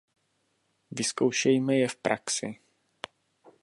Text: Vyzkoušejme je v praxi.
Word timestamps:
Vyzkoušejme 0.91 1.75
je 1.77 1.87
v 1.87 1.95
praxi. 1.95 2.55